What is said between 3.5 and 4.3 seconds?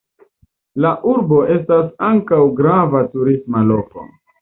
loko.